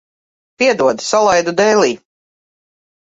Piedod, 0.61 1.03
salaidu 1.07 1.53
dēlī. 1.59 1.91